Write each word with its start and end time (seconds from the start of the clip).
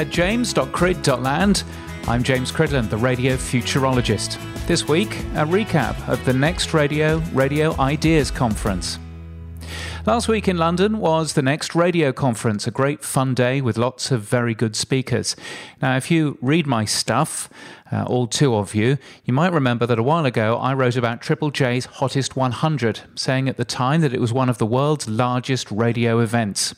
At 0.00 0.08
james.crid.land, 0.08 1.62
I'm 2.08 2.22
James 2.22 2.50
Cridland, 2.50 2.88
the 2.88 2.96
radio 2.96 3.36
futurologist. 3.36 4.38
This 4.66 4.88
week, 4.88 5.14
a 5.34 5.44
recap 5.44 6.08
of 6.08 6.24
the 6.24 6.32
Next 6.32 6.72
Radio 6.72 7.18
Radio 7.34 7.78
Ideas 7.78 8.30
Conference. 8.30 8.98
Last 10.06 10.28
week 10.28 10.48
in 10.48 10.56
London 10.56 10.98
was 10.98 11.34
the 11.34 11.42
Next 11.42 11.74
Radio 11.74 12.10
Conference, 12.10 12.66
a 12.66 12.70
great 12.70 13.04
fun 13.04 13.34
day 13.34 13.60
with 13.60 13.76
lots 13.76 14.10
of 14.10 14.22
very 14.22 14.54
good 14.54 14.74
speakers. 14.74 15.36
Now, 15.82 15.96
if 15.96 16.10
you 16.10 16.38
read 16.40 16.66
my 16.66 16.86
stuff, 16.86 17.50
uh, 17.92 18.04
all 18.04 18.26
two 18.26 18.54
of 18.54 18.74
you, 18.74 18.96
you 19.24 19.34
might 19.34 19.52
remember 19.52 19.84
that 19.84 19.98
a 19.98 20.02
while 20.02 20.24
ago 20.24 20.56
I 20.56 20.72
wrote 20.74 20.96
about 20.96 21.20
Triple 21.20 21.50
J's 21.50 21.84
Hottest 21.86 22.34
100, 22.36 23.00
saying 23.14 23.48
at 23.48 23.56
the 23.56 23.64
time 23.64 24.00
that 24.00 24.14
it 24.14 24.20
was 24.20 24.32
one 24.32 24.48
of 24.48 24.58
the 24.58 24.66
world's 24.66 25.08
largest 25.08 25.70
radio 25.70 26.20
events. 26.20 26.74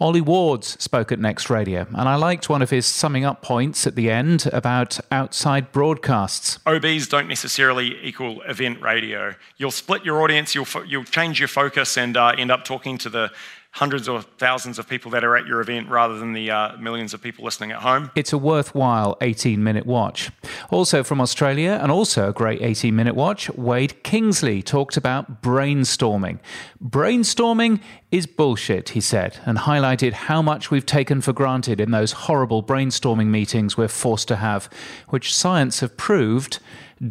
Ollie 0.00 0.20
Wards 0.22 0.82
spoke 0.82 1.12
at 1.12 1.18
Next 1.18 1.50
Radio, 1.50 1.86
and 1.94 2.08
I 2.08 2.16
liked 2.16 2.48
one 2.48 2.62
of 2.62 2.70
his 2.70 2.86
summing 2.86 3.24
up 3.24 3.42
points 3.42 3.86
at 3.86 3.94
the 3.94 4.10
end 4.10 4.48
about 4.52 4.98
outside 5.12 5.70
broadcasts. 5.70 6.58
OBs 6.66 7.08
don't 7.08 7.28
necessarily 7.28 7.98
equal 8.02 8.40
event 8.42 8.80
radio. 8.80 9.34
You'll 9.58 9.70
split 9.70 10.04
your 10.04 10.22
audience, 10.22 10.54
you'll, 10.54 10.64
fo- 10.64 10.82
you'll 10.82 11.04
change 11.04 11.38
your 11.38 11.48
focus, 11.48 11.96
and 11.96 12.16
uh, 12.16 12.34
end 12.38 12.50
up 12.50 12.63
talking 12.64 12.98
to 12.98 13.08
the 13.08 13.30
hundreds 13.74 14.08
or 14.08 14.22
thousands 14.22 14.78
of 14.78 14.88
people 14.88 15.10
that 15.10 15.24
are 15.24 15.36
at 15.36 15.46
your 15.46 15.60
event 15.60 15.88
rather 15.88 16.16
than 16.16 16.32
the 16.32 16.48
uh, 16.48 16.76
millions 16.76 17.12
of 17.12 17.20
people 17.20 17.44
listening 17.44 17.72
at 17.72 17.82
home. 17.82 18.08
It's 18.14 18.32
a 18.32 18.38
worthwhile 18.38 19.16
18 19.20 19.64
minute 19.64 19.84
watch. 19.84 20.30
Also 20.70 21.02
from 21.02 21.20
Australia, 21.20 21.80
and 21.82 21.90
also 21.90 22.28
a 22.28 22.32
great 22.32 22.62
18 22.62 22.94
minute 22.94 23.16
watch, 23.16 23.50
Wade 23.50 24.04
Kingsley 24.04 24.62
talked 24.62 24.96
about 24.96 25.42
brainstorming. 25.42 26.38
Brainstorming 26.80 27.80
is 28.12 28.26
bullshit, 28.26 28.90
he 28.90 29.00
said, 29.00 29.38
and 29.44 29.58
highlighted 29.58 30.12
how 30.12 30.40
much 30.40 30.70
we've 30.70 30.86
taken 30.86 31.20
for 31.20 31.32
granted 31.32 31.80
in 31.80 31.90
those 31.90 32.12
horrible 32.12 32.62
brainstorming 32.62 33.26
meetings 33.26 33.76
we're 33.76 33.88
forced 33.88 34.28
to 34.28 34.36
have, 34.36 34.68
which 35.08 35.34
science 35.34 35.80
have 35.80 35.96
proved 35.96 36.60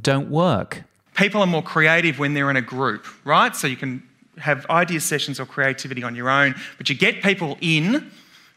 don't 0.02 0.30
work. 0.30 0.84
People 1.16 1.42
are 1.42 1.48
more 1.48 1.62
creative 1.62 2.20
when 2.20 2.34
they're 2.34 2.50
in 2.50 2.56
a 2.56 2.62
group, 2.62 3.06
right? 3.26 3.54
So 3.54 3.67
you 3.67 3.76
can 3.76 4.02
have 4.39 4.66
idea 4.70 5.00
sessions 5.00 5.39
or 5.39 5.45
creativity 5.45 6.03
on 6.03 6.16
your 6.16 6.30
own, 6.30 6.56
but 6.78 6.89
you 6.89 6.95
get 6.95 7.22
people 7.22 7.58
in 7.62 8.12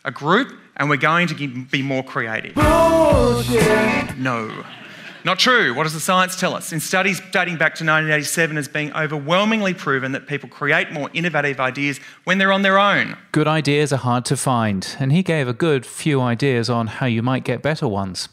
a 0.05 0.11
group 0.11 0.53
and 0.77 0.89
we're 0.89 0.97
going 0.97 1.27
to 1.29 1.35
be 1.65 1.83
more 1.83 2.03
creative. 2.03 2.55
Bullshit. 2.55 4.19
No. 4.19 4.65
Not 5.25 5.41
true. 5.41 5.75
What 5.75 5.83
does 5.83 5.93
the 5.93 5.99
science 5.99 6.39
tell 6.39 6.55
us? 6.55 6.73
In 6.73 6.79
studies 6.79 7.21
dating 7.33 7.57
back 7.57 7.75
to 7.77 7.85
1987, 7.85 8.55
has 8.55 8.69
been 8.69 8.93
overwhelmingly 8.95 9.75
proven 9.75 10.13
that 10.13 10.29
people 10.29 10.49
create 10.49 10.93
more 10.93 11.11
innovative 11.15 11.59
ideas 11.59 11.99
when 12.23 12.39
they're 12.39 12.53
on 12.53 12.63
their 12.63 12.79
own. 12.79 13.17
Good 13.33 13.49
ideas 13.49 13.93
are 13.93 13.97
hard 13.97 14.25
to 14.27 14.37
find, 14.37 14.97
and 15.01 15.11
he 15.11 15.25
gave 15.25 15.49
a 15.49 15.53
good 15.53 15.85
few 15.85 16.21
ideas 16.21 16.71
on 16.71 16.87
how 16.87 17.07
you 17.07 17.25
might 17.25 17.43
get 17.43 17.61
better 17.61 17.89
ones. 17.89 18.29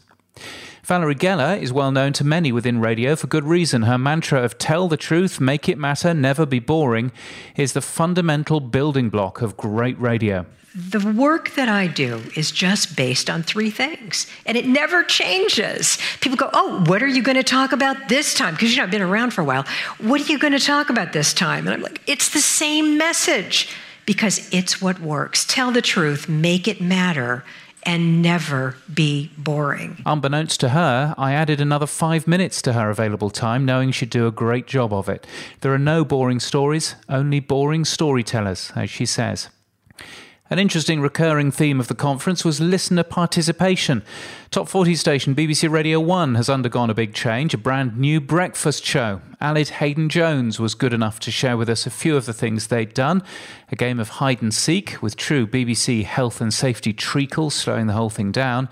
Valerie 0.84 1.14
Geller 1.14 1.58
is 1.58 1.72
well 1.72 1.90
known 1.90 2.12
to 2.12 2.24
many 2.24 2.52
within 2.52 2.78
radio 2.78 3.16
for 3.16 3.26
good 3.26 3.44
reason. 3.44 3.82
Her 3.82 3.96
mantra 3.96 4.42
of 4.42 4.58
tell 4.58 4.86
the 4.86 4.98
truth, 4.98 5.40
make 5.40 5.66
it 5.66 5.78
matter, 5.78 6.12
never 6.12 6.44
be 6.44 6.58
boring 6.58 7.10
is 7.56 7.72
the 7.72 7.80
fundamental 7.80 8.60
building 8.60 9.08
block 9.08 9.40
of 9.40 9.56
great 9.56 9.98
radio. 9.98 10.44
The 10.74 11.00
work 11.16 11.54
that 11.54 11.70
I 11.70 11.86
do 11.86 12.20
is 12.36 12.50
just 12.50 12.96
based 12.96 13.30
on 13.30 13.42
three 13.42 13.70
things, 13.70 14.26
and 14.44 14.58
it 14.58 14.66
never 14.66 15.02
changes. 15.04 15.96
People 16.20 16.36
go, 16.36 16.50
Oh, 16.52 16.84
what 16.86 17.02
are 17.02 17.08
you 17.08 17.22
going 17.22 17.38
to 17.38 17.42
talk 17.42 17.72
about 17.72 18.10
this 18.10 18.34
time? 18.34 18.52
Because 18.52 18.72
you 18.72 18.76
know, 18.76 18.82
I've 18.82 18.90
been 18.90 19.00
around 19.00 19.30
for 19.30 19.40
a 19.40 19.44
while. 19.44 19.64
What 20.00 20.20
are 20.20 20.30
you 20.30 20.38
going 20.38 20.52
to 20.52 20.60
talk 20.60 20.90
about 20.90 21.14
this 21.14 21.32
time? 21.32 21.66
And 21.66 21.72
I'm 21.72 21.80
like, 21.80 22.02
It's 22.06 22.28
the 22.28 22.40
same 22.40 22.98
message 22.98 23.70
because 24.04 24.52
it's 24.52 24.82
what 24.82 25.00
works. 25.00 25.46
Tell 25.46 25.70
the 25.70 25.80
truth, 25.80 26.28
make 26.28 26.68
it 26.68 26.82
matter 26.82 27.42
and 27.86 28.22
never 28.22 28.76
be 28.92 29.30
boring. 29.36 30.02
Unbeknownst 30.06 30.60
to 30.60 30.70
her, 30.70 31.14
I 31.16 31.32
added 31.32 31.60
another 31.60 31.86
five 31.86 32.26
minutes 32.26 32.62
to 32.62 32.72
her 32.72 32.90
available 32.90 33.30
time, 33.30 33.64
knowing 33.64 33.90
she'd 33.90 34.10
do 34.10 34.26
a 34.26 34.32
great 34.32 34.66
job 34.66 34.92
of 34.92 35.08
it. 35.08 35.26
There 35.60 35.72
are 35.72 35.78
no 35.78 36.04
boring 36.04 36.40
stories, 36.40 36.94
only 37.08 37.40
boring 37.40 37.84
storytellers, 37.84 38.72
as 38.74 38.90
she 38.90 39.06
says. 39.06 39.48
An 40.50 40.58
interesting 40.58 41.00
recurring 41.00 41.50
theme 41.50 41.80
of 41.80 41.88
the 41.88 41.94
conference 41.94 42.44
was 42.44 42.60
listener 42.60 43.02
participation. 43.02 44.02
Top 44.50 44.68
40 44.68 44.94
station 44.94 45.34
BBC 45.34 45.70
Radio 45.70 45.98
1 45.98 46.34
has 46.34 46.50
undergone 46.50 46.90
a 46.90 46.94
big 46.94 47.14
change, 47.14 47.54
a 47.54 47.58
brand 47.58 47.96
new 47.96 48.20
breakfast 48.20 48.84
show. 48.84 49.22
Aled 49.40 49.70
Haydn 49.70 50.10
Jones 50.10 50.60
was 50.60 50.74
good 50.74 50.92
enough 50.92 51.18
to 51.20 51.30
share 51.30 51.56
with 51.56 51.70
us 51.70 51.86
a 51.86 51.90
few 51.90 52.14
of 52.14 52.26
the 52.26 52.34
things 52.34 52.66
they'd 52.66 52.92
done 52.92 53.22
a 53.72 53.76
game 53.76 53.98
of 53.98 54.10
hide 54.10 54.42
and 54.42 54.52
seek 54.52 55.00
with 55.00 55.16
true 55.16 55.46
BBC 55.46 56.04
health 56.04 56.42
and 56.42 56.52
safety 56.52 56.92
treacle 56.92 57.48
slowing 57.48 57.86
the 57.86 57.94
whole 57.94 58.10
thing 58.10 58.30
down, 58.30 58.68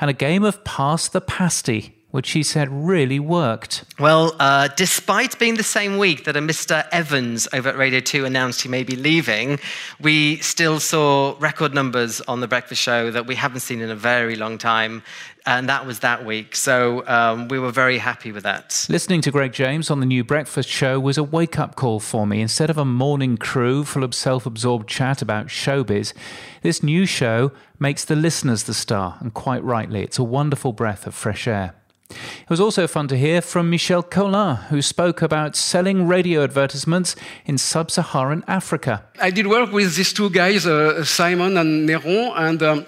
and 0.00 0.10
a 0.10 0.14
game 0.14 0.42
of 0.42 0.64
pass 0.64 1.06
the 1.06 1.20
pasty 1.20 1.94
which 2.14 2.30
he 2.30 2.44
said 2.44 2.68
really 2.70 3.18
worked. 3.18 3.82
Well, 3.98 4.36
uh, 4.38 4.68
despite 4.76 5.36
being 5.40 5.56
the 5.56 5.64
same 5.64 5.98
week 5.98 6.22
that 6.26 6.36
a 6.36 6.38
Mr. 6.38 6.86
Evans 6.92 7.48
over 7.52 7.68
at 7.68 7.76
Radio 7.76 7.98
2 7.98 8.24
announced 8.24 8.62
he 8.62 8.68
may 8.68 8.84
be 8.84 8.94
leaving, 8.94 9.58
we 10.00 10.36
still 10.36 10.78
saw 10.78 11.34
record 11.40 11.74
numbers 11.74 12.20
on 12.20 12.38
The 12.38 12.46
Breakfast 12.46 12.80
Show 12.80 13.10
that 13.10 13.26
we 13.26 13.34
haven't 13.34 13.62
seen 13.62 13.80
in 13.80 13.90
a 13.90 13.96
very 13.96 14.36
long 14.36 14.58
time. 14.58 15.02
And 15.44 15.68
that 15.68 15.86
was 15.86 15.98
that 16.00 16.24
week. 16.24 16.54
So 16.54 17.04
um, 17.08 17.48
we 17.48 17.58
were 17.58 17.72
very 17.72 17.98
happy 17.98 18.30
with 18.30 18.44
that. 18.44 18.86
Listening 18.88 19.20
to 19.22 19.32
Greg 19.32 19.52
James 19.52 19.90
on 19.90 19.98
the 19.98 20.06
new 20.06 20.22
breakfast 20.22 20.68
show 20.68 21.00
was 21.00 21.18
a 21.18 21.24
wake 21.24 21.58
up 21.58 21.74
call 21.74 21.98
for 21.98 22.28
me. 22.28 22.40
Instead 22.40 22.70
of 22.70 22.78
a 22.78 22.84
morning 22.84 23.36
crew 23.36 23.82
full 23.82 24.04
of 24.04 24.14
self 24.14 24.46
absorbed 24.46 24.88
chat 24.88 25.20
about 25.20 25.48
showbiz, 25.48 26.12
this 26.62 26.80
new 26.80 27.06
show 27.06 27.50
makes 27.80 28.04
the 28.04 28.14
listeners 28.14 28.62
the 28.62 28.72
star, 28.72 29.18
and 29.18 29.34
quite 29.34 29.64
rightly. 29.64 30.02
It's 30.02 30.20
a 30.20 30.24
wonderful 30.24 30.72
breath 30.72 31.08
of 31.08 31.14
fresh 31.16 31.48
air. 31.48 31.74
It 32.10 32.50
was 32.50 32.60
also 32.60 32.86
fun 32.86 33.08
to 33.08 33.16
hear 33.16 33.40
from 33.40 33.70
Michel 33.70 34.02
Colin, 34.02 34.56
who 34.68 34.82
spoke 34.82 35.22
about 35.22 35.56
selling 35.56 36.06
radio 36.06 36.44
advertisements 36.44 37.16
in 37.46 37.58
sub 37.58 37.90
Saharan 37.90 38.44
Africa. 38.46 39.04
I 39.20 39.30
did 39.30 39.46
work 39.46 39.72
with 39.72 39.96
these 39.96 40.12
two 40.12 40.30
guys, 40.30 40.66
uh, 40.66 41.04
Simon 41.04 41.56
and 41.56 41.88
Neron, 41.88 42.32
and 42.36 42.62
um, 42.62 42.86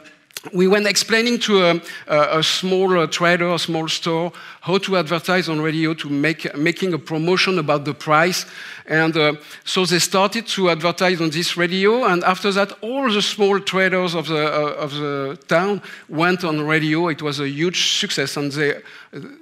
we 0.53 0.69
went 0.69 0.87
explaining 0.87 1.39
to 1.41 1.65
a, 1.65 1.83
a, 2.07 2.39
a 2.39 2.43
small 2.43 2.99
uh, 2.99 3.07
trader, 3.07 3.53
a 3.53 3.59
small 3.59 3.89
store, 3.89 4.33
how 4.61 4.79
to 4.79 4.97
advertise 4.97 5.49
on 5.49 5.61
radio 5.61 5.95
to 5.95 6.09
make 6.09 6.57
making 6.57 6.93
a 6.93 6.99
promotion 6.99 7.59
about 7.59 7.85
the 7.85 7.95
price. 7.95 8.47
And 8.89 9.17
uh, 9.17 9.35
so 9.65 9.85
they 9.85 9.99
started 9.99 10.47
to 10.49 10.71
advertise 10.71 11.21
on 11.21 11.31
this 11.31 11.57
radio. 11.57 12.05
And 12.05 12.23
after 12.25 12.53
that, 12.53 12.73
all 12.83 13.13
the 13.13 13.23
small 13.23 13.59
traders 13.61 14.15
of 14.15 14.29
the, 14.29 14.47
uh, 14.47 14.85
of 14.85 14.93
the 14.95 15.39
town 15.49 15.83
went 16.09 16.45
on 16.45 16.67
radio. 16.67 17.09
It 17.09 17.23
was 17.23 17.41
a 17.41 17.49
huge 17.49 17.99
success. 17.99 18.37
And 18.37 18.53
they, 18.53 18.81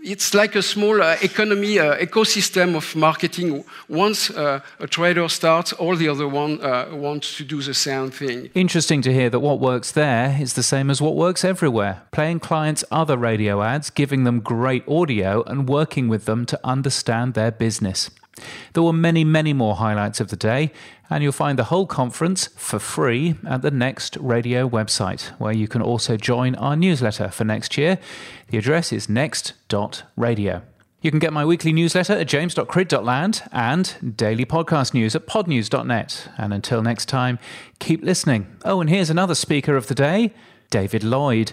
it's 0.03 0.34
like 0.34 0.54
a 0.54 0.62
small 0.62 1.03
uh, 1.03 1.16
economy, 1.21 1.78
uh, 1.78 1.97
ecosystem 1.97 2.75
of 2.75 2.97
marketing. 2.97 3.65
Once 3.88 4.31
uh, 4.31 4.60
a 4.81 4.86
trader 4.86 5.28
starts, 5.28 5.72
all 5.75 5.97
the 5.97 6.09
other 6.09 6.28
one 6.28 6.59
want 6.98 7.22
to 7.22 7.44
do 7.44 7.60
the 7.60 7.75
same 7.75 8.10
thing. 8.10 8.50
Interesting 8.54 9.03
to 9.03 9.12
hear 9.12 9.31
that 9.31 9.41
what 9.41 9.60
works 9.60 9.92
there 9.92 10.36
is 10.41 10.54
the 10.54 10.62
same 10.62 10.91
as 10.91 10.94
what 11.00 11.16
works 11.16 11.44
everywhere. 11.44 12.03
Playing 12.10 12.41
clients 12.41 12.84
other 12.91 13.16
radio 13.16 13.62
ads, 13.62 13.91
giving 13.91 14.25
them 14.25 14.41
great 14.41 14.87
audio, 14.88 15.43
and 15.44 15.69
working 15.69 16.09
with 16.09 16.25
them 16.25 16.47
to 16.47 16.60
understand 16.65 17.34
their 17.34 17.50
business. 17.50 18.10
There 18.72 18.82
were 18.82 18.93
many, 18.93 19.25
many 19.25 19.53
more 19.53 19.77
highlights 19.77 20.21
of 20.21 20.28
the 20.28 20.37
day, 20.37 20.72
and 21.09 21.22
you'll 21.22 21.33
find 21.33 21.59
the 21.59 21.65
whole 21.65 21.87
conference 21.87 22.49
for 22.56 22.78
free 22.78 23.37
at 23.47 23.62
the 23.62 23.71
Next 23.71 24.16
Radio 24.16 24.69
website, 24.69 25.28
where 25.38 25.53
you 25.53 25.69
can 25.69 25.83
also 25.83 26.16
join 26.16 26.54
our 26.56 26.77
newsletter 26.77 27.28
for 27.28 27.44
next 27.44 27.78
year. 27.78 27.99
The 28.49 28.59
address 28.59 28.93
is 28.93 29.09
next.radio. 29.09 30.62
You 31.04 31.10
can 31.10 31.21
get 31.21 31.34
my 31.34 31.44
weekly 31.44 31.72
newsletter 31.75 32.15
at 32.15 32.27
james.crid.land 32.27 33.43
and 33.53 34.16
daily 34.16 34.47
podcast 34.47 34.94
news 34.94 35.15
at 35.15 35.27
podnews.net. 35.27 36.28
And 36.38 36.54
until 36.54 36.81
next 36.81 37.10
time, 37.10 37.38
keep 37.78 38.03
listening. 38.03 38.47
Oh, 38.65 38.81
and 38.81 38.88
here's 38.88 39.10
another 39.10 39.34
speaker 39.34 39.77
of 39.77 39.88
the 39.88 39.94
day 39.94 40.33
David 40.75 41.05
Lloyd. 41.05 41.53